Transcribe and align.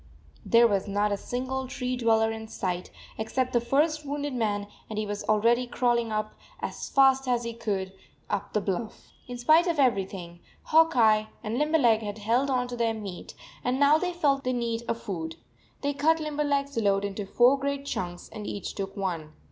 There 0.43 0.67
was 0.67 0.87
not 0.87 1.11
a 1.11 1.15
single 1.15 1.67
tree 1.67 1.95
dweller 1.95 2.31
in 2.31 2.47
sight 2.47 2.89
except 3.19 3.53
the 3.53 3.61
first 3.61 4.03
wounded 4.03 4.33
man, 4.33 4.65
and 4.89 4.97
he 4.97 5.05
was 5.05 5.23
already 5.25 5.67
crawling 5.67 6.11
as 6.59 6.89
fast 6.89 7.27
as 7.27 7.43
he 7.43 7.53
could 7.53 7.93
up 8.27 8.53
the 8.53 8.61
bluff. 8.61 9.11
In 9.27 9.37
spite 9.37 9.67
of 9.67 9.77
everything, 9.77 10.39
Hawk 10.63 10.97
Eye 10.97 11.27
and 11.43 11.59
Limberleg 11.59 12.01
had 12.01 12.17
held 12.17 12.49
on 12.49 12.67
to 12.69 12.75
their 12.75 12.95
meat, 12.95 13.35
and 13.63 13.79
now 13.79 13.99
they 13.99 14.11
felt 14.11 14.43
the 14.43 14.53
need 14.53 14.81
of 14.87 14.99
food. 14.99 15.35
They 15.81 15.93
cut 15.93 16.19
Limberleg 16.19 16.65
s 16.65 16.77
load 16.77 17.05
into 17.05 17.27
four 17.27 17.55
great 17.59 17.85
chunks, 17.85 18.27
and 18.29 18.47
each 18.47 18.73
took 18.73 18.97
one. 18.97 19.33